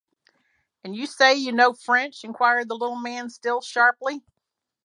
[0.83, 4.23] “And you say you know French?” inquired the little man, still sharply.